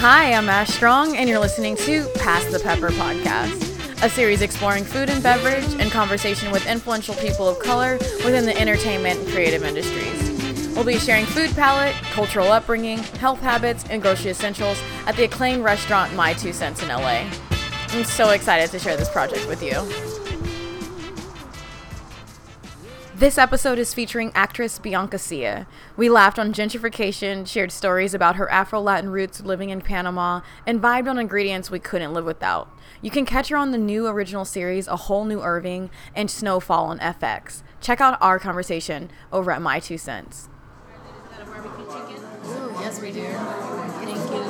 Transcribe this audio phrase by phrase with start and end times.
[0.00, 4.84] Hi, I'm Ash Strong, and you're listening to Pass the Pepper podcast, a series exploring
[4.84, 9.64] food and beverage and conversation with influential people of color within the entertainment and creative
[9.64, 10.68] industries.
[10.74, 15.64] We'll be sharing food palette, cultural upbringing, health habits, and grocery essentials at the acclaimed
[15.64, 17.24] restaurant My Two Cents in LA.
[17.88, 20.25] I'm so excited to share this project with you.
[23.18, 25.66] This episode is featuring actress Bianca Sia.
[25.96, 30.82] We laughed on gentrification, shared stories about her Afro Latin roots living in Panama, and
[30.82, 32.68] vibed on ingredients we couldn't live without.
[33.00, 36.88] You can catch her on the new original series A Whole New Irving and Snowfall
[36.88, 37.62] on FX.
[37.80, 40.50] Check out our conversation over at My Two Cents.
[42.80, 43.24] Yes, we do.
[44.02, 44.42] Thank you.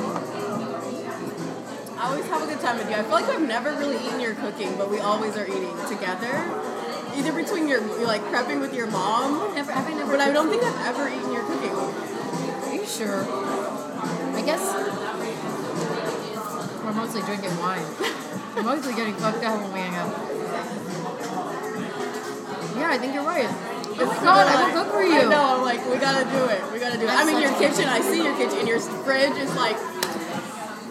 [1.97, 2.97] I always have a good time with you.
[2.97, 6.76] I feel like I've never really eaten your cooking, but we always are eating together.
[7.17, 10.11] Either between your, like prepping with your mom, Never, have I never?
[10.11, 11.73] but I don't think I've ever eaten your cooking.
[11.73, 13.25] Are you sure?
[14.35, 14.61] I guess
[16.83, 17.83] we're mostly drinking wine.
[18.55, 20.13] we're mostly getting fucked up when we hang out.
[22.77, 23.49] Yeah, I think you're right.
[23.49, 25.27] Oh, oh my god, I will cook for you.
[25.27, 25.57] Know.
[25.57, 26.61] I'm like, we gotta do it.
[26.71, 27.07] We gotta do it.
[27.07, 27.89] That's I mean, your kitchen.
[27.89, 29.75] I see your kitchen, and your fridge is like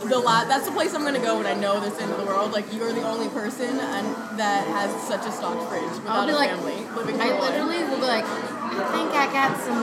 [0.08, 2.24] the la- That's the place I'm gonna go when I know this end of the
[2.26, 2.52] world.
[2.52, 4.06] Like, you're the only person and
[4.38, 7.82] that has such a stocked fridge without I'll be a like, family living I literally
[7.84, 9.82] will be like, I think I got some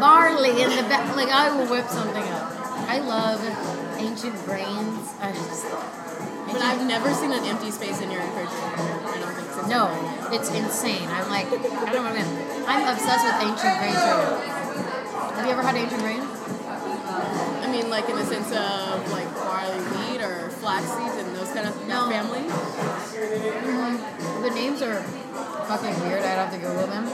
[0.00, 1.14] barley in the back.
[1.16, 2.52] Like, I will whip something up.
[2.88, 3.38] I love
[3.98, 5.08] ancient grains.
[5.20, 5.66] I just.
[6.50, 8.74] But I've never seen an empty space in your refrigerator.
[8.74, 9.66] I don't think so.
[9.70, 9.86] No,
[10.32, 11.06] it's insane.
[11.08, 12.64] I'm like, I don't know.
[12.66, 15.30] I'm obsessed with ancient grains right now.
[15.36, 16.29] Have you ever had ancient grains?
[17.80, 21.66] Mean, like in the sense of like barley wheat or flax seeds and those kind
[21.66, 22.10] of No.
[22.10, 22.44] family.
[24.42, 25.02] The names are
[25.64, 26.20] fucking weird.
[26.20, 27.08] I'd have to Google them.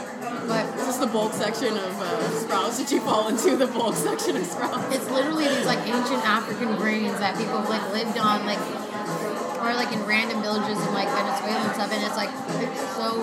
[0.48, 2.78] But Is this the bulk section of uh, sprouts?
[2.78, 4.92] Did you fall into the bulk section of sprouts?
[4.94, 8.58] it's literally these like ancient African grains that people like lived on, like,
[9.62, 11.92] or like in random villages in like Venezuela and stuff.
[11.92, 13.22] And it's like, it's so.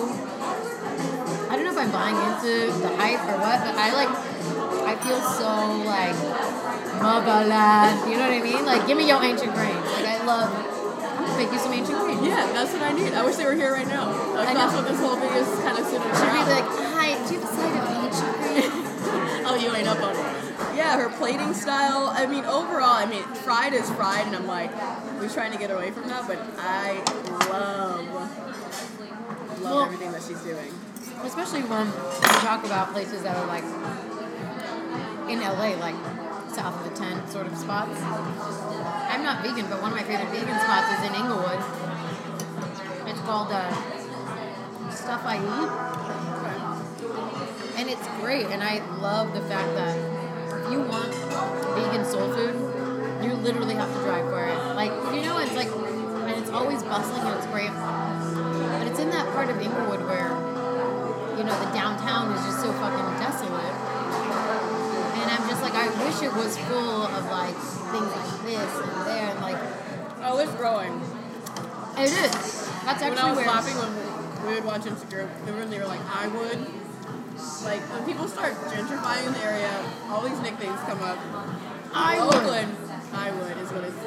[1.50, 4.08] I don't know if I'm buying into the hype or what, but I like,
[4.88, 6.16] I feel so like
[7.00, 8.10] motherland.
[8.10, 8.64] You know what I mean?
[8.64, 9.84] Like, give me your ancient grains.
[9.94, 10.50] Like, I love.
[10.50, 12.22] I'm gonna make you some ancient grains.
[12.26, 13.12] Yeah, that's what I need.
[13.14, 14.10] I wish they were here right now.
[14.34, 14.80] Like, I that's know.
[14.82, 17.50] what this whole thing is kind of centered She'd be like, hi, do you have
[17.50, 18.84] a side of ancient grains?
[19.46, 20.76] oh, you ain't up on it.
[20.76, 22.08] Yeah, her plating style.
[22.14, 24.70] I mean, overall, I mean, fried is fried, and I'm like,
[25.20, 26.98] we're trying to get away from that, but I
[27.50, 30.72] love, love Well- everything that she's doing.
[31.22, 33.64] Especially when we talk about places that are like
[35.30, 35.94] in LA, like
[36.54, 38.00] south of the 10 sort of spots.
[38.00, 41.58] I'm not vegan, but one of my favorite vegan spots is in Inglewood.
[43.10, 43.74] It's called uh,
[44.88, 45.70] Stuff I Eat.
[47.76, 51.12] And it's great, and I love the fact that if you want
[51.74, 52.54] vegan soul food,
[53.24, 54.56] you literally have to drive for it.
[54.76, 57.74] Like, you know, it's like, and it's always bustling and it's great.
[58.78, 60.30] But it's in that part of Inglewood where,
[61.36, 63.73] you know, the downtown is just so fucking desolate.
[65.74, 67.54] Like, I wish it was full of like
[67.90, 69.58] things like this and there, and like,
[70.22, 70.92] Oh, it's growing.
[71.98, 72.30] it is.
[72.30, 73.46] That's actually when I was where.
[73.46, 76.58] laughing when we would watch Instagram, they were, they were like, I would.
[77.64, 79.68] Like, when people start gentrifying the area,
[80.08, 81.18] all these nicknames come up.
[81.92, 82.68] I would.
[83.12, 83.98] I would, is what it's.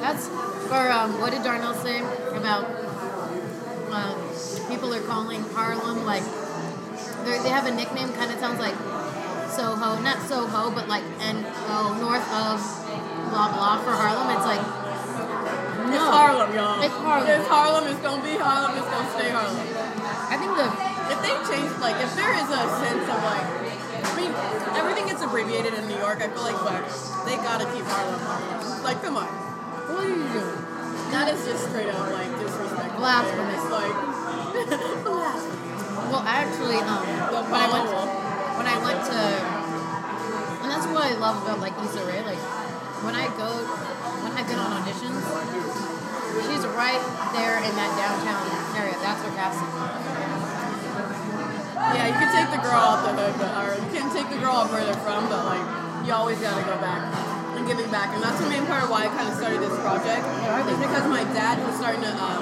[0.00, 0.28] That's
[0.70, 2.00] or um, what did Darnell say
[2.32, 2.64] about
[3.92, 4.16] um,
[4.68, 6.22] people are calling Harlem like
[7.24, 8.74] they have a nickname kind of sounds like
[9.54, 12.58] Soho, not Soho, but like and oh north of
[13.30, 14.26] blah blah for Harlem.
[14.34, 16.82] It's like It's no, Harlem, y'all.
[16.82, 17.30] It's Harlem.
[17.30, 19.62] It's Harlem, it's gonna be Harlem, it's gonna stay Harlem.
[20.26, 20.66] I think the
[21.06, 23.46] If they change, like, if there is a sense of, like,
[24.02, 24.32] I mean,
[24.74, 26.82] everything gets abbreviated in New York, I feel like, but
[27.22, 28.82] they gotta keep Harlem Harlem.
[28.82, 29.28] Like, come on.
[29.30, 30.60] what are you doing?
[31.14, 32.98] That is just straight up, like, disrespectful.
[32.98, 33.64] Blasphemous.
[33.70, 33.96] Like,
[35.06, 35.64] blasphemous.
[36.10, 38.23] Well, actually, um, The when I went Bible.
[38.64, 39.20] When I went to,
[40.64, 42.24] and that's what I love about like Issa Rae.
[42.24, 42.40] Like
[43.04, 43.60] when I go,
[44.24, 45.20] when I've been on auditions,
[46.48, 47.04] she's right
[47.36, 48.40] there in that downtown
[48.72, 48.96] area.
[49.04, 49.68] That's her casting.
[51.92, 54.40] Yeah, you can take the girl off the hood, but, or you can take the
[54.40, 55.60] girl off where they're from, but, like,
[56.08, 57.12] you always gotta go back
[57.54, 58.16] and give it back.
[58.16, 61.04] And that's the main part of why I kind of started this project, is because
[61.12, 62.40] my dad was starting to, um,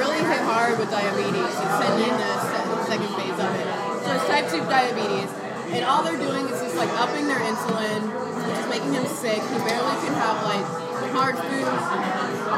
[0.00, 1.52] really hit hard with diabetes.
[1.52, 3.91] He's sending in the second phase of it.
[4.22, 5.34] It's type 2 diabetes.
[5.74, 9.42] And all they're doing is just like upping their insulin, which is making him sick.
[9.42, 10.62] He barely can have like
[11.10, 11.82] hard foods.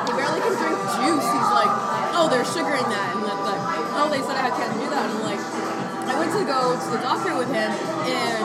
[0.04, 1.24] He barely can drink juice.
[1.24, 1.72] He's like,
[2.12, 3.08] oh, there's sugar in that.
[3.16, 3.62] And that's like,
[3.96, 5.08] oh, they said I can't do that.
[5.08, 7.72] And I'm like, I went to go to the doctor with him,
[8.04, 8.40] and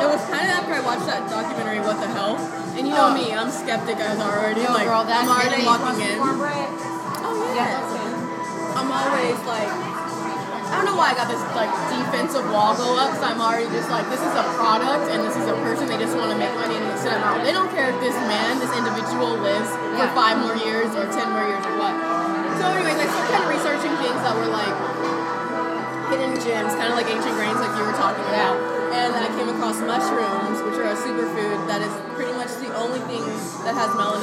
[0.00, 2.38] it was kind of after I watched that documentary, What the Health.
[2.78, 4.62] And you know me, I'm skeptic as already.
[4.62, 6.16] Yo, like girl, I'm already walking in.
[6.22, 8.76] Oh Yeah, yeah.
[8.78, 9.85] I'm always like,
[10.76, 13.16] I don't know why I got this like defensive wall go up.
[13.16, 15.88] Cause I'm already just like, this is a product and this is a person.
[15.88, 17.40] They just want to make money and sit out.
[17.40, 21.32] They don't care if this man, this individual, lives for five more years or ten
[21.32, 21.96] more years or what.
[22.60, 24.76] So, anyways, I started kind of researching things that were like
[26.12, 28.60] hidden gems, kind of like ancient grains, like you were talking about.
[28.92, 32.72] And then I came across mushrooms, which are a superfood that is pretty much the
[32.76, 33.20] only thing
[33.64, 34.15] that has melanin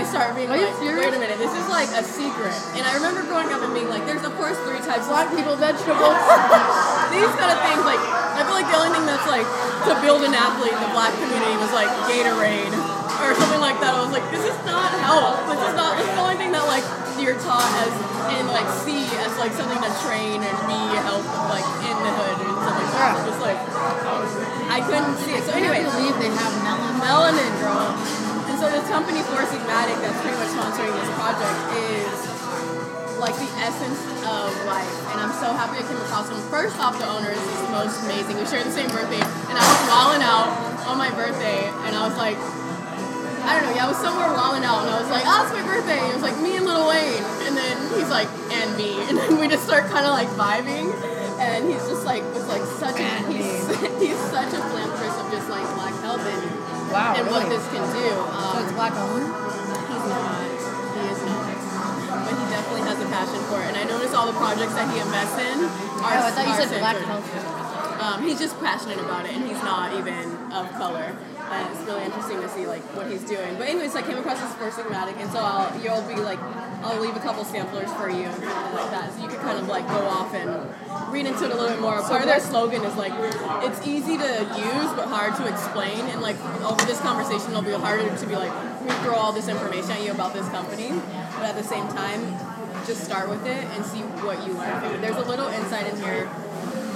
[0.00, 2.56] I start being Are like, wait a minute, this is like a secret.
[2.72, 5.28] And I remember growing up and being like, there's of course three types of Black
[5.28, 6.16] of people vegetables.
[7.12, 7.84] these kind of things.
[7.84, 10.92] Like, I feel like the only thing that's like to build an athlete in the
[10.96, 13.92] black community was like Gatorade or something like that.
[13.92, 15.36] I was like, this is not health.
[15.52, 16.00] This is not.
[16.00, 16.86] This is the only thing that like
[17.20, 17.92] you're taught as
[18.40, 22.36] and like see as like something to train and be health like in the hood
[22.40, 23.20] and stuff like that.
[23.20, 23.60] So just like
[24.72, 25.44] I couldn't see it.
[25.44, 26.96] So I anyway, can't believe they have melon.
[27.04, 28.19] melanin, girl.
[28.60, 32.12] And so this company, Four Sigmatic, that's pretty much sponsoring this project, is
[33.16, 34.84] like the essence of life.
[35.08, 36.36] And I'm so happy I came across them.
[36.52, 38.36] First off, the owner is just most amazing.
[38.36, 40.52] We share the same birthday, and I was wilding out
[40.84, 42.36] on my birthday, and I was like,
[43.48, 45.56] I don't know, yeah, I was somewhere wilding out, and I was like, oh, it's
[45.56, 45.96] my birthday.
[45.96, 49.40] It was like me and Lil Wayne, and then he's like, and me, and then
[49.40, 50.92] we just start kind of like vibing,
[51.40, 53.64] and he's just like was like such a he's,
[54.04, 54.89] he's such a philanthropist
[56.90, 58.08] Wow, and what this can do.
[58.34, 59.26] Um, So it's black owned.
[59.30, 60.42] He's not.
[60.94, 61.46] He is not.
[62.26, 63.68] But he definitely has a passion for it.
[63.70, 65.58] And I notice all the projects that he invests in
[66.02, 66.18] are.
[66.18, 67.10] Oh, I thought you said black centered.
[67.14, 67.58] health.
[68.00, 71.14] Um, he's just passionate about it, and he's not even of color.
[71.50, 73.58] And it's really interesting to see like what he's doing.
[73.58, 76.38] But anyways, I came across this Four Sigmatic, and so I'll you'll be like,
[76.82, 79.58] I'll leave a couple samplers for you and something like that, so you can kind
[79.58, 80.48] of like go off and
[81.10, 82.00] read into it a little bit more.
[82.02, 83.12] Part of their slogan is like,
[83.64, 87.72] it's easy to use but hard to explain, and like over this conversation, it'll be
[87.72, 88.52] harder to be like,
[88.82, 90.90] we throw all this information at you about this company,
[91.36, 92.20] but at the same time,
[92.86, 95.00] just start with it and see what you learn.
[95.00, 96.28] There's a little insight in here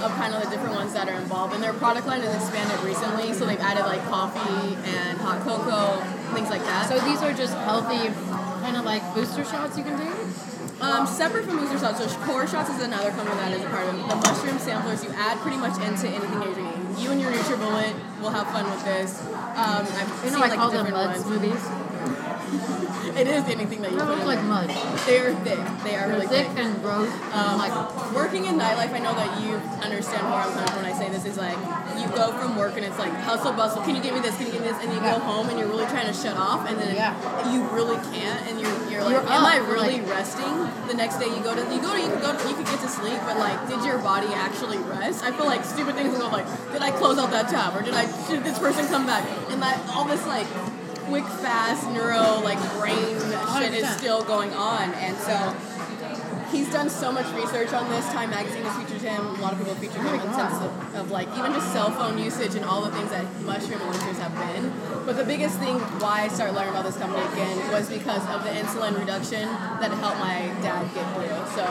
[0.01, 1.53] of kind of the different ones that are involved.
[1.53, 6.01] And their product line has expanded recently, so they've added like coffee and hot cocoa,
[6.33, 6.89] things like that.
[6.89, 8.09] So these are just healthy,
[8.61, 10.24] kind of like booster shots you can take.
[10.81, 13.87] Um, separate from booster shots, so Core Shots is another company that is a part
[13.87, 14.09] of it.
[14.09, 16.95] The mushroom samplers you add pretty much into anything you're eating.
[16.99, 19.21] You and your NutriBullet will have fun with this.
[19.23, 21.55] Um, I've You know, I like call them different mud ones.
[21.63, 22.81] smoothies.
[23.15, 24.43] It is anything that you put in like there.
[24.43, 24.69] mud.
[25.07, 25.59] They are thick.
[25.87, 26.59] They are They're really thick thick.
[26.59, 27.07] and gross.
[27.31, 27.71] Um, like
[28.13, 31.07] working in nightlife, I know that you understand where I'm coming from when I say
[31.09, 31.23] this.
[31.25, 31.55] Is like
[31.95, 33.81] you go from work and it's like hustle bustle.
[33.83, 34.35] Can you give me this?
[34.35, 34.83] Can you give me this?
[34.83, 37.15] And you go home and you're really trying to shut off, and then Yeah.
[37.53, 40.55] you really can't, and you're you're like, You're am up, I really like- resting?
[40.87, 42.79] The next day you go to you go to you could go you could get
[42.81, 45.23] to sleep, but like, did your body actually rest?
[45.23, 47.93] I feel like stupid things go like, did I close out that tab or did
[47.95, 49.23] I did this person come back?
[49.49, 50.47] And that all this like
[51.07, 53.15] quick, fast neuro like brain
[53.57, 55.55] shit is still going on, and so
[56.51, 58.05] he's done so much research on this.
[58.09, 59.25] Time Magazine has featured him.
[59.25, 61.91] A lot of people have featured him in sense of, of like even just cell
[61.91, 64.71] phone usage and all the things that mushroom elixirs have been.
[65.05, 68.43] But the biggest thing why I started learning about this company again was because of
[68.43, 69.47] the insulin reduction
[69.81, 71.35] that helped my dad get through.
[71.55, 71.65] So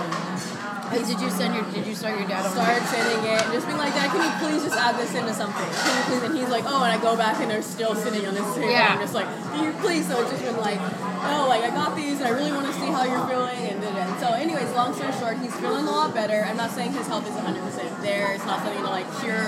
[1.02, 1.64] did you send your?
[1.72, 4.32] Did you start your dad started sending it and just being like, Dad, can you
[4.38, 5.64] please just add this into something?
[5.64, 6.22] Can you please?
[6.22, 8.70] And he's like, Oh, and I go back and they're still sitting on this table.
[8.70, 8.94] Yeah.
[8.94, 10.06] I'm just like, Can you please?
[10.06, 12.72] So it's just been like, Oh, like I got these and I really want to
[12.74, 14.20] see how you're feeling and it.
[14.20, 14.34] So,
[14.64, 16.44] anyways, long story short, he's feeling a lot better.
[16.44, 18.34] I'm not saying his health is 100 percent there.
[18.34, 19.44] It's not something to like cure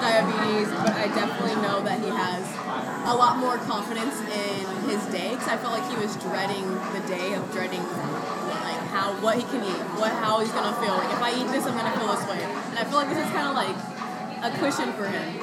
[0.00, 2.42] diabetes, but I definitely know that he has
[3.06, 7.02] a lot more confidence in his day because I felt like he was dreading the
[7.06, 10.94] day of dreading like how what he can eat, what how he's gonna feel.
[10.94, 12.42] Like if I eat this, I'm gonna feel this way.
[12.42, 13.93] And I feel like this is kind of like
[14.44, 15.40] a cushion for him.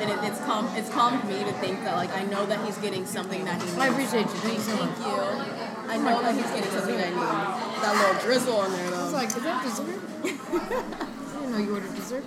[0.00, 0.68] And it, it's calm.
[0.76, 3.66] It's calmed me to think that like I know that he's getting something that he
[3.66, 3.78] needs.
[3.78, 4.40] I appreciate you.
[4.44, 5.90] Thank you so Thank you.
[5.90, 7.82] I know that he's getting something that I need.
[7.82, 10.00] That little drizzle on there I was like, is that dessert?
[10.24, 12.24] I didn't know you ordered dessert.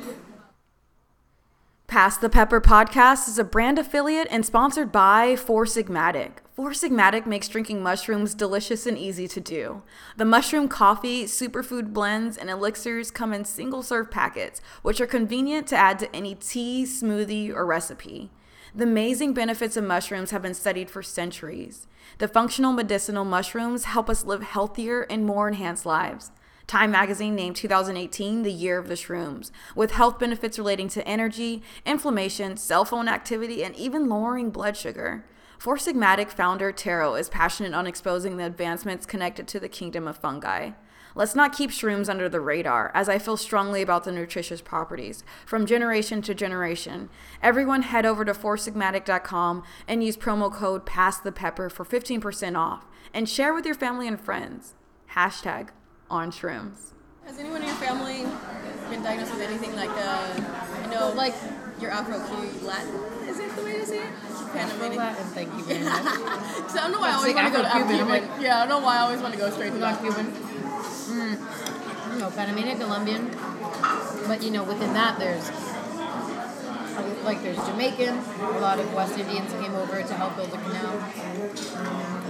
[1.87, 6.39] Pass the Pepper podcast is a brand affiliate and sponsored by Four Sigmatic.
[6.55, 9.83] Four Sigmatic makes drinking mushrooms delicious and easy to do.
[10.17, 15.67] The mushroom coffee, superfood blends, and elixirs come in single serve packets, which are convenient
[15.67, 18.31] to add to any tea, smoothie, or recipe.
[18.73, 21.87] The amazing benefits of mushrooms have been studied for centuries.
[22.17, 26.31] The functional medicinal mushrooms help us live healthier and more enhanced lives.
[26.67, 31.61] Time magazine named 2018 the year of the shrooms, with health benefits relating to energy,
[31.85, 35.25] inflammation, cell phone activity, and even lowering blood sugar.
[35.59, 40.17] Four Sigmatic founder Tero is passionate on exposing the advancements connected to the kingdom of
[40.17, 40.71] fungi.
[41.13, 45.23] Let's not keep shrooms under the radar, as I feel strongly about the nutritious properties
[45.45, 47.09] from generation to generation.
[47.43, 53.53] Everyone head over to foursigmatic.com and use promo code PASSTHEPEPPER for 15% off and share
[53.53, 54.73] with your family and friends.
[55.11, 55.69] Hashtag
[56.09, 56.91] on shrooms.
[57.25, 58.25] Has anyone in your family
[58.89, 61.35] been diagnosed with anything like uh, I know Like-
[61.81, 62.17] your Afro
[62.65, 62.95] Latin?
[63.27, 64.09] Is it the way to say it?
[64.53, 64.95] Panamanian.
[64.97, 66.03] Latin, thank you very much.
[66.71, 68.59] So I don't know why I always want to go to Afro-Cuban, I'm Yeah, I
[68.59, 70.25] don't know why I always want to go straight to Not Cuban.
[70.27, 72.19] Mm.
[72.19, 73.29] No, Panamanian, Colombian.
[74.27, 75.49] But you know, within that, there's
[77.25, 78.17] like there's Jamaican.
[78.39, 80.95] A lot of West Indians came over to help build the canal.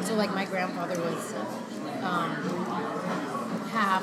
[0.04, 1.34] So like my grandfather was
[2.02, 2.32] um,
[3.76, 4.02] half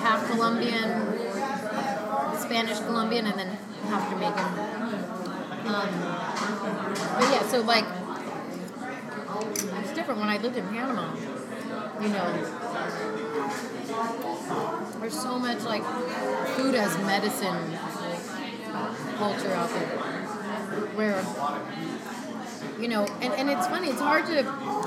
[0.00, 0.88] half Colombian,
[2.38, 3.48] Spanish Colombian, and then
[3.88, 4.50] half Jamaican.
[5.68, 5.90] Um,
[7.18, 7.84] but yeah, so like
[9.82, 11.14] it's different when I lived in Panama.
[12.00, 12.32] You know,
[15.00, 15.84] there's so much like
[16.56, 17.78] food as medicine
[19.18, 19.88] culture out there,
[20.96, 21.22] where
[22.78, 23.88] you know, and, and it's funny.
[23.88, 24.38] It's hard to,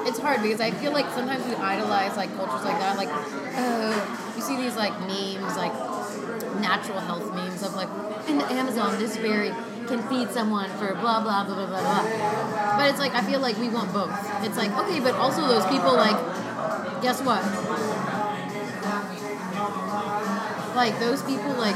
[0.06, 2.98] it's hard because I feel like sometimes we idolize like cultures like that.
[2.98, 5.74] Like, oh, you see these like memes, like
[6.62, 7.90] natural health memes of like
[8.28, 9.52] in the Amazon, this berry
[9.88, 12.78] can feed someone for blah blah blah blah blah blah.
[12.78, 14.14] But it's like I feel like we want both.
[14.44, 16.18] It's like okay, but also those people like,
[17.02, 17.44] guess what?
[20.76, 21.76] Like those people like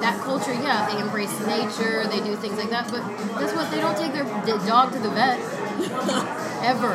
[0.00, 2.90] that culture, yeah, they embrace nature, they do things like that.
[2.90, 3.06] But
[3.38, 3.70] guess what?
[3.70, 5.38] They don't take their dog to the vet
[6.64, 6.92] ever.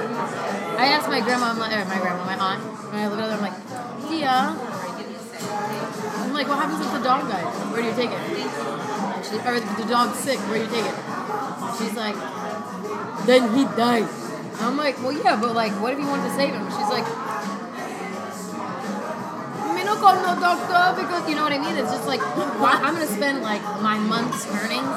[0.78, 3.30] I asked my grandma, I'm like, or my grandma, my aunt, when I look at
[3.30, 3.58] her, I'm like,
[4.12, 4.58] yeah.
[6.22, 7.54] I'm like, what happens if the dog dies?
[7.72, 8.24] Where do you take it?
[9.26, 10.98] She, or the dog's sick, where do you take it?
[11.78, 12.16] She's like,
[13.26, 14.10] then he dies.
[14.62, 16.66] I'm like, well, yeah, but like, what if you wanted to save him?
[16.70, 17.06] She's like,
[19.96, 21.76] no call no doctor because you know what I mean.
[21.78, 24.96] It's just like I'm gonna spend like my month's earnings.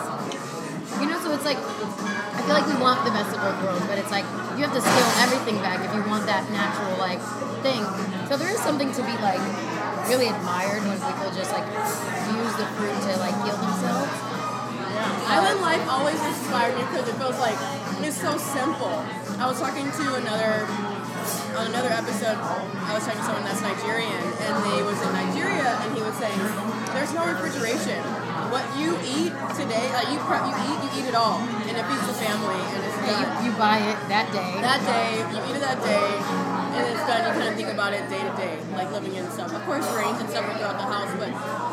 [0.98, 3.86] You know, so it's like I feel like we want the best of both worlds,
[3.86, 4.26] but it's like
[4.58, 7.22] you have to scale everything back if you want that natural like
[7.62, 7.82] thing.
[8.26, 9.42] So there is something to be like
[10.10, 11.66] really admired when people just like
[12.34, 14.14] use the fruit to like heal themselves.
[15.28, 17.58] Island life always inspired me because it feels like
[18.02, 19.04] it's so simple.
[19.38, 20.66] I was talking to another
[21.58, 22.38] on another episode.
[22.38, 26.14] I was talking to someone that's Nigerian, and they was in Nigeria, and he was
[26.14, 26.38] saying
[26.94, 27.98] there's no refrigeration.
[28.54, 31.84] What you eat today, like you prep, you eat, you eat it all, and it
[31.84, 33.44] feeds the family, and it's Yeah, done.
[33.44, 34.50] you, you buy it that day.
[34.62, 36.08] that day, you eat it that day,
[36.78, 37.20] and it's done.
[37.26, 39.50] You kind of think about it day to day, like living in stuff.
[39.52, 41.28] Of course, grains and stuff are throughout the house, but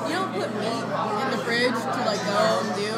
[0.09, 2.91] you don't put meat in the fridge to like go and do.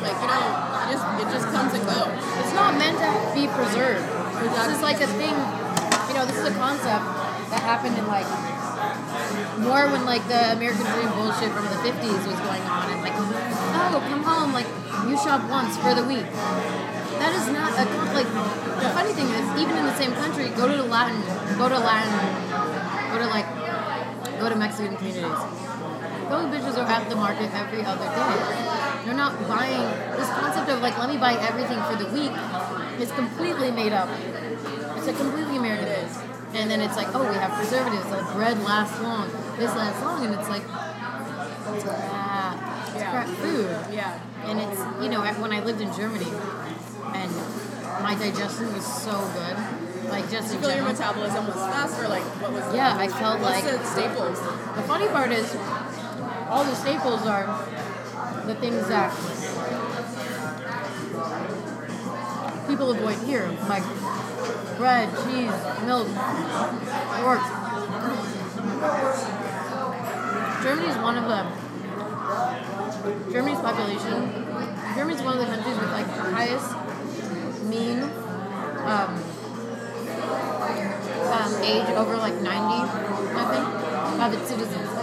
[0.00, 2.08] Like you know, it just it just comes and goes.
[2.40, 4.06] It's not meant to be preserved.
[4.40, 5.69] This is like a thing, you know, this
[6.40, 7.04] is a concept
[7.52, 8.24] that happened in like
[9.60, 13.12] more when like the American Dream bullshit from the 50s was going on and like,
[13.12, 14.68] oh, come home, like
[15.04, 16.24] you shop once for the week.
[17.20, 17.84] That is not a
[18.16, 18.30] like
[18.80, 21.20] the funny thing is even in the same country, go to the Latin,
[21.60, 22.16] go to Latin,
[23.12, 23.48] go to like,
[24.40, 25.44] go to Mexican communities.
[26.30, 29.04] Those bitches are at the market every other day.
[29.04, 29.84] They're not buying
[30.16, 32.32] this concept of like let me buy everything for the week
[33.00, 34.08] is completely made up.
[34.96, 35.99] It's a completely American thing.
[36.52, 38.04] And then it's like, oh, we have preservatives.
[38.10, 39.30] The bread lasts long.
[39.56, 42.88] This lasts long, and it's like, it's crap.
[42.88, 43.10] It's Yeah.
[43.10, 43.70] crap food.
[43.92, 44.18] Yeah.
[44.46, 46.26] And it's you know when I lived in Germany,
[47.14, 47.30] and
[48.02, 49.56] my digestion was so good.
[50.10, 52.08] Like just You feel your metabolism was faster.
[52.08, 52.74] Like what was?
[52.74, 54.40] Yeah, I felt what's like the staples.
[54.40, 55.54] the funny part is,
[56.48, 57.46] all the staples are
[58.46, 59.12] the things that
[62.66, 63.84] people avoid here, like
[64.80, 65.52] bread, cheese,
[65.84, 66.08] milk,
[67.20, 67.44] pork.
[70.62, 71.44] Germany's one of the
[73.30, 74.32] Germany's population.
[74.96, 76.72] Germany's one of the countries with like the highest
[77.64, 78.02] mean
[78.88, 79.22] um,
[81.28, 84.99] um, age over like 90, I think, of its citizens.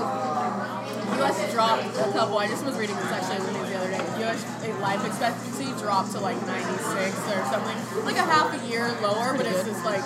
[1.35, 1.53] U.S.
[1.53, 2.37] dropped a couple.
[2.37, 4.19] I just was reading this actually the news the other day.
[4.23, 4.39] U.S.
[4.81, 6.87] life expectancy dropped to like 96
[7.33, 10.03] or something, like a half a year lower, but it's just like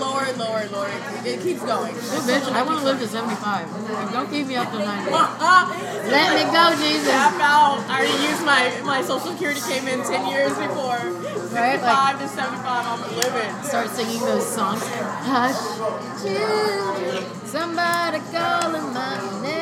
[0.00, 0.90] lower and lower and lower.
[1.24, 1.94] It, keeps going.
[1.94, 3.90] Bitch, I want to live to 75.
[3.90, 5.10] Like, don't keep me up to 90.
[5.12, 7.08] Let me go, Jesus.
[7.08, 7.84] Tap out.
[7.88, 10.98] I already used my my social security came in 10 years before.
[10.98, 13.64] 65 Right, like- to 75, I'm living.
[13.64, 14.82] Start singing those songs.
[14.82, 19.61] Hush, children, somebody calling my name.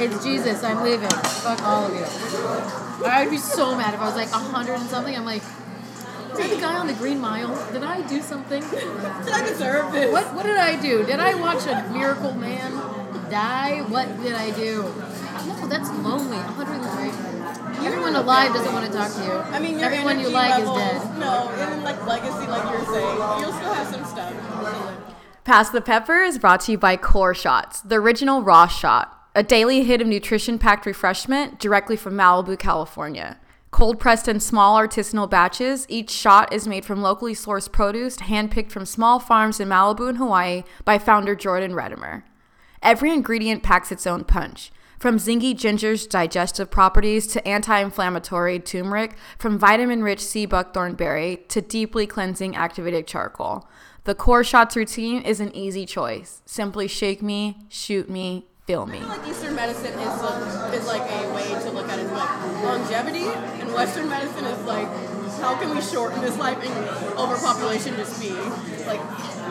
[0.00, 1.08] It's Jesus, I'm leaving.
[1.08, 3.04] Fuck all of you.
[3.06, 5.16] I'd be so mad if I was like 100 and something.
[5.16, 7.50] I'm like, Is that the guy on the Green Mile?
[7.72, 8.62] Did I do something?
[8.62, 10.12] Did I deserve this?
[10.12, 11.04] What what did I do?
[11.04, 12.72] Did I watch a miracle man
[13.30, 13.82] die?
[13.88, 14.82] What did I do?
[15.46, 16.36] No, that's lonely.
[16.36, 17.86] 103.
[17.86, 19.32] Everyone alive doesn't want to talk to you.
[19.32, 21.18] I mean, your everyone you like level, is dead.
[21.18, 25.14] No, and then like legacy, like you were saying, you'll still have some stuff.
[25.44, 29.42] Pass the Pepper is brought to you by Core Shots, the original raw shot, a
[29.42, 33.38] daily hit of nutrition packed refreshment directly from Malibu, California.
[33.70, 38.70] Cold pressed in small artisanal batches, each shot is made from locally sourced produce handpicked
[38.70, 42.22] from small farms in Malibu and Hawaii by founder Jordan Redimer.
[42.82, 44.72] Every ingredient packs its own punch.
[44.98, 51.44] From zingy ginger's digestive properties to anti inflammatory turmeric, from vitamin rich sea buckthorn berry
[51.48, 53.68] to deeply cleansing activated charcoal.
[54.04, 56.42] The Core Shots routine is an easy choice.
[56.46, 58.98] Simply shake me, shoot me, feel me.
[58.98, 62.12] I feel like Eastern medicine is like, is like a way to look at it
[62.12, 62.28] like
[62.62, 64.86] longevity, and Western medicine is like
[65.40, 66.74] how can we shorten this life and
[67.16, 68.28] overpopulation just be
[68.84, 69.00] like.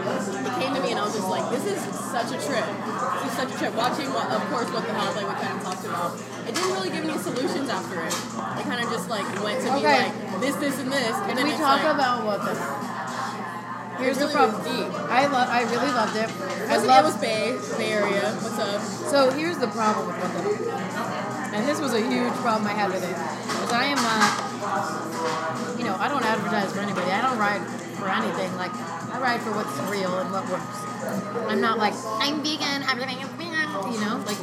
[0.08, 2.64] It came to me and I was just like, this is such a trip.
[2.64, 3.76] This is such a trip.
[3.76, 6.16] Watching, what, of course, what the health like we kind of talked about.
[6.48, 8.14] It didn't really give me solutions after it.
[8.14, 11.12] It kind of just like went to me like this, this, and this.
[11.12, 12.97] And Can then we talk like, about what the?
[14.00, 14.62] Here's really the problem.
[15.10, 15.50] I love.
[15.50, 16.30] I really loved it.
[16.30, 17.06] It I was, it love.
[17.06, 18.34] was Bay, Bay Area.
[18.42, 18.82] What's up?
[18.82, 21.58] So here's the problem with what the.
[21.58, 23.16] And this was a huge problem I had with it.
[23.16, 25.80] Because I am not.
[25.80, 27.10] You know, I don't advertise for anybody.
[27.12, 27.66] I don't ride
[27.98, 28.56] for anything.
[28.58, 30.78] Like I ride for what's real and what works.
[31.50, 32.84] I'm not like I'm vegan.
[32.84, 33.94] Everything is vegan.
[33.94, 34.38] You know, like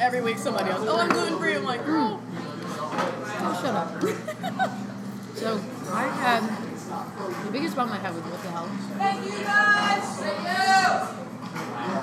[0.00, 0.84] Every week somebody else.
[0.88, 1.54] Oh, I'm gluten free.
[1.54, 2.22] I'm like, girl.
[2.32, 4.00] oh shut up.
[5.34, 5.60] so
[5.92, 10.18] I had the biggest problem I have with what the health Thank you guys.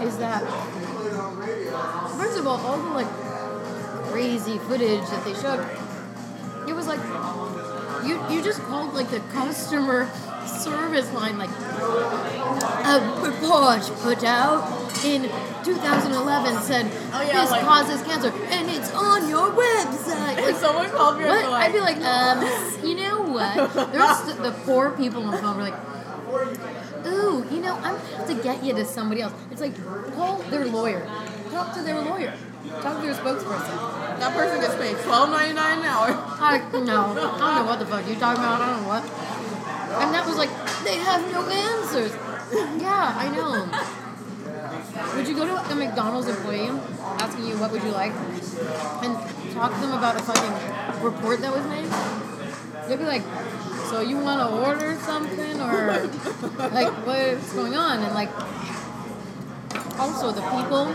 [0.07, 0.41] is that
[2.17, 3.07] first of all, all the like
[4.11, 5.59] crazy footage that they showed,
[6.69, 6.99] it was like
[8.07, 10.09] you you just called like the customer
[10.45, 14.63] service line like a report put out
[15.03, 15.23] in
[15.63, 20.37] 2011 said Oh, yeah, this like- causes cancer and it's on your website.
[20.37, 21.71] If Like, someone called me, I'd what?
[21.73, 23.06] be like, I'd be like, um, you know
[23.37, 23.73] what?
[23.91, 28.27] There's the, poor people on the phone were like, ooh, you know, I'm gonna have
[28.27, 29.33] to get you to somebody else.
[29.51, 29.75] It's like,
[30.15, 31.07] call their lawyer.
[31.51, 32.33] Talk to their lawyer.
[32.81, 34.19] Talk to their spokesperson.
[34.19, 36.07] that person gets paid twelve ninety nine an hour.
[36.09, 38.61] I, no, I don't know what the fuck you're talking about.
[38.61, 39.03] I don't know what.
[40.01, 40.49] And that was like,
[40.83, 42.11] they have no answers.
[42.81, 43.69] Yeah, I know.
[45.15, 46.69] Would you go to a McDonald's employee
[47.19, 48.11] asking you what would you like
[49.03, 49.15] and
[49.53, 52.26] talk to them about a fucking report that was made?
[52.87, 53.23] They'd be like,
[53.89, 56.03] so you want to order something or
[56.71, 57.99] like what's going on?
[57.99, 58.31] And like,
[59.99, 60.85] also the people,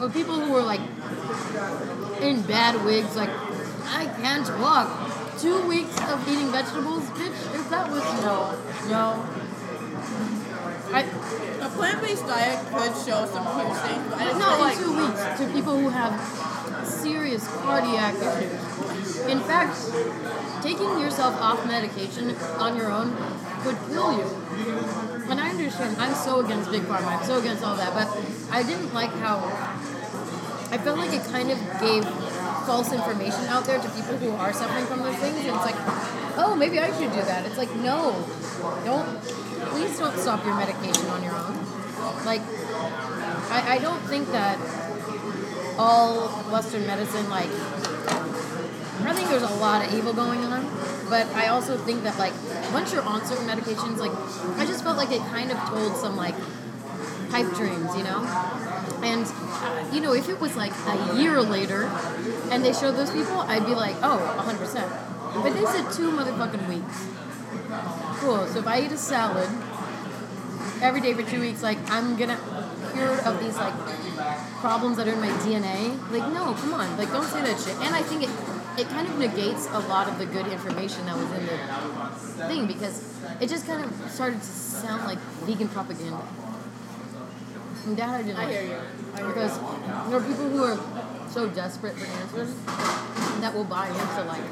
[0.00, 0.80] the people who were like
[2.20, 3.30] in bad wigs, like,
[3.86, 5.38] I can't walk.
[5.38, 7.54] Two weeks of eating vegetables, bitch.
[7.54, 8.56] If that was no,
[8.88, 9.24] no.
[10.92, 14.78] I, A plant based diet could show some huge things, but I not in like
[14.78, 19.20] two weeks to people who have serious cardiac issues.
[19.26, 19.76] In fact,
[20.66, 23.14] taking yourself off medication on your own
[23.62, 24.26] could kill you.
[25.30, 28.08] And I understand, I'm so against Big Pharma, I'm so against all that, but
[28.50, 29.36] I didn't like how
[30.72, 32.04] I felt like it kind of gave
[32.66, 35.36] false information out there to people who are suffering from those things.
[35.36, 35.76] And it's like,
[36.36, 37.46] oh, maybe I should do that.
[37.46, 38.10] It's like, no,
[38.84, 39.22] don't,
[39.70, 41.54] please don't stop your medication on your own.
[42.26, 42.42] Like,
[43.54, 44.58] I, I don't think that
[45.78, 47.50] all Western medicine, like,
[49.04, 50.64] I think there's a lot of evil going on,
[51.08, 52.32] but I also think that, like,
[52.72, 54.12] once you're on certain medications, like,
[54.58, 56.34] I just felt like it kind of told some, like,
[57.30, 58.22] pipe dreams, you know?
[59.02, 61.84] And, uh, you know, if it was like a year later
[62.50, 65.42] and they showed those people, I'd be like, oh, 100%.
[65.42, 67.06] But they said two motherfucking weeks.
[68.20, 68.46] Cool.
[68.46, 69.48] So if I eat a salad
[70.80, 72.38] every day for two weeks, like, I'm gonna
[72.94, 73.74] cure of these, like,
[74.60, 75.96] problems that are in my DNA.
[76.10, 76.96] Like, no, come on.
[76.96, 77.74] Like, don't say that shit.
[77.76, 78.30] And I think it,
[78.78, 82.66] it kind of negates a lot of the good information that was in the thing
[82.66, 86.22] because it just kind of started to sound like vegan propaganda.
[87.86, 88.76] And that I didn't I hear you.
[89.14, 92.54] I hear Because there are people who are so desperate for answers
[93.40, 94.42] that will buy into like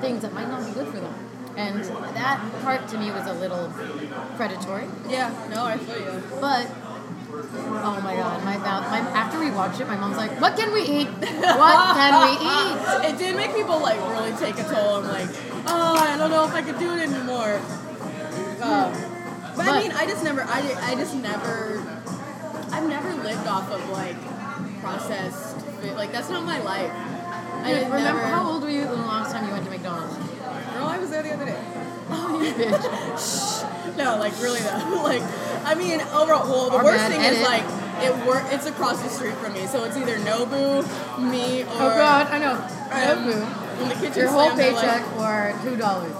[0.00, 1.14] things that might not be good for them.
[1.56, 3.72] And that part to me was a little
[4.36, 4.86] predatory.
[5.08, 6.22] Yeah, no, I feel you.
[6.40, 6.70] But
[7.32, 10.72] oh my god, my mouth my after we watched it, my mom's like, What can
[10.72, 11.08] we eat?
[11.08, 13.10] What can we eat?
[13.10, 14.96] It did make people like really take a toll.
[14.96, 15.28] I'm like,
[15.66, 17.60] oh, I don't know if I could do it anymore.
[18.62, 18.92] Um,
[19.56, 21.82] but, I mean, I just never, I, I just never,
[22.72, 24.16] I've never lived off of like
[24.80, 25.92] processed food.
[25.96, 26.92] Like that's not my life.
[27.62, 30.16] I remember never, how old were you the last time you went to McDonald's?
[30.16, 31.60] Girl, I was there the other day.
[32.08, 32.80] Oh, you bitch.
[33.92, 35.02] Shh No, like really though.
[35.10, 35.22] Like,
[35.64, 37.38] I mean, overall, well, the Our worst thing edit.
[37.38, 37.64] is like
[38.02, 38.44] it work.
[38.50, 40.82] It's across the street from me, so it's either Nobu,
[41.30, 42.54] me, or Oh God, I know.
[42.56, 43.46] um, No
[43.78, 46.12] when the kitchen Your whole they're like- paycheck for two dollars.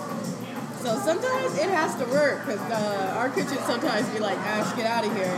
[0.81, 4.87] So sometimes it has to work because uh, our kitchen sometimes be like, Ash, get
[4.87, 5.29] out of here.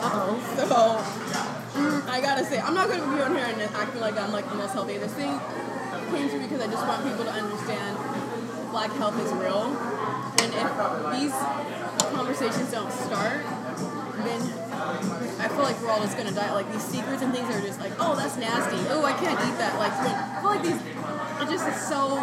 [0.00, 0.40] Uh oh.
[0.56, 4.32] So mm, I gotta say, I'm not gonna be on here and acting like I'm
[4.32, 4.96] like the most healthy.
[4.96, 5.38] This thing
[6.10, 7.98] came to me because I just want people to understand
[8.72, 9.76] black health is real.
[10.40, 10.68] And if
[11.20, 11.34] these
[12.16, 13.44] conversations don't start,
[15.96, 16.52] all gonna die.
[16.52, 18.76] Like these secrets and things are just like, oh, that's nasty.
[18.90, 19.78] Oh, I can't eat that.
[19.78, 19.92] Like
[20.40, 20.80] feel like these.
[21.36, 22.16] It just is so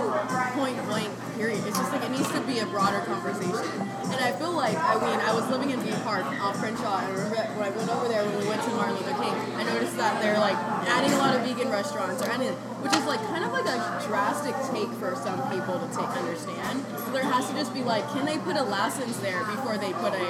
[0.54, 1.10] point blank.
[1.36, 1.66] Period.
[1.66, 3.82] It's just like it needs to be a broader conversation.
[4.14, 7.08] And I feel like I mean I was living in Bee Park off Crenshaw, and
[7.08, 9.64] I remember when I went over there when we went to Martin Luther King, I
[9.64, 12.54] noticed that they're like adding a lot of vegan restaurants or adding,
[12.86, 16.86] which is like kind of like a drastic take for some people to take understand.
[17.02, 19.92] So there has to just be like, can they put a license there before they
[19.94, 20.30] put a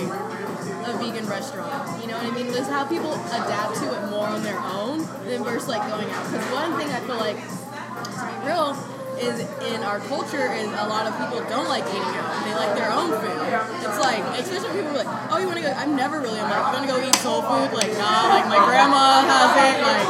[0.87, 1.99] a vegan restaurant?
[1.99, 2.47] You know what I mean?
[2.53, 6.23] Just how people adapt to it more on their own than versus like going out.
[6.31, 10.87] Because one thing I feel like to be real is in our culture is a
[10.89, 12.31] lot of people don't like eating out.
[12.45, 13.37] They like their own food.
[13.85, 15.71] It's like, especially people are like, oh, you want to go?
[15.73, 16.39] I'm never really.
[16.39, 17.69] I'm like, you want to go eat soul food?
[17.73, 18.33] Like, nah.
[18.33, 19.77] Like my grandma has it.
[19.81, 20.05] Like,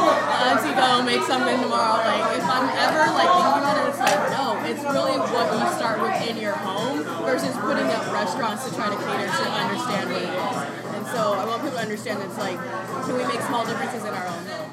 [0.48, 2.00] auntie go make something tomorrow.
[2.00, 4.44] Like, if I'm ever like thinking about it, it's like, no.
[4.64, 8.88] It's really what you start with in your home versus putting up restaurants to try
[8.88, 10.56] to cater to understand what it is.
[10.96, 14.12] And so I want people to understand it's like, can we make small differences in
[14.14, 14.63] our own home?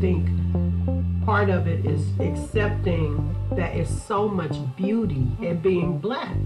[0.00, 0.28] Think
[1.24, 6.36] part of it is accepting that it's so much beauty in being black.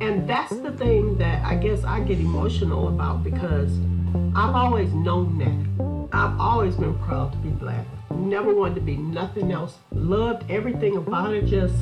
[0.00, 3.70] And that's the thing that I guess I get emotional about because
[4.34, 6.16] I've always known that.
[6.16, 7.86] I've always been proud to be black.
[8.10, 9.76] Never wanted to be nothing else.
[9.92, 11.46] Loved everything about it.
[11.46, 11.74] Just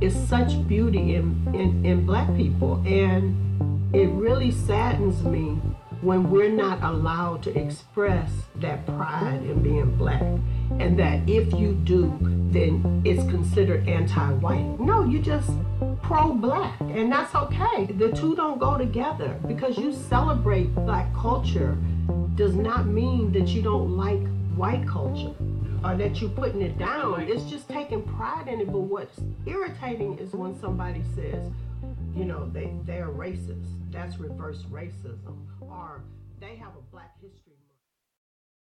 [0.00, 2.82] it's such beauty in, in, in black people.
[2.86, 5.60] And it really saddens me
[6.00, 10.22] when we're not allowed to express that pride in being black.
[10.78, 12.16] And that if you do
[12.50, 14.80] then it's considered anti-white.
[14.80, 15.50] No you just
[16.02, 17.86] pro-black and that's okay.
[17.86, 21.76] The two don't go together because you celebrate black culture
[22.36, 25.34] does not mean that you don't like white culture
[25.84, 27.22] or that you're putting it down.
[27.22, 28.72] It's just taking pride in it.
[28.72, 31.50] But what's irritating is when somebody says
[32.14, 33.77] you know, they, they're racist.
[33.90, 35.46] That's reverse racism.
[35.60, 36.04] Or
[36.40, 37.47] they have a black history.